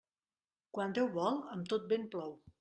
[0.77, 2.35] Quan Déu vol, amb tot vent plou.